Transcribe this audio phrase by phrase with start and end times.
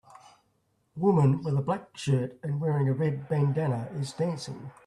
[0.95, 4.71] A woman with a black shirt and wearing a red bandanna is dancing.